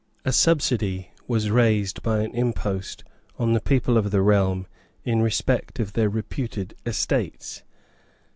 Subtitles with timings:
[0.25, 3.03] A subsidy was raised by an impost
[3.37, 4.65] on the people of the realm
[5.05, 7.61] in respect of their reputed estates.